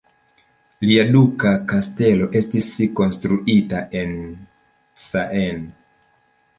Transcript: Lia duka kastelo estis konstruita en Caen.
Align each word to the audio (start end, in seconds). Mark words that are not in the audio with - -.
Lia 0.85 1.03
duka 1.15 1.51
kastelo 1.73 2.31
estis 2.41 2.71
konstruita 3.03 3.85
en 4.03 4.19
Caen. 5.07 5.67